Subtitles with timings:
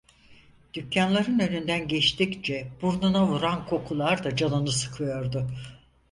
[0.73, 5.47] Dükkânların önünden geçtikçe burnuna vuran kokular da canını sıkıyordu.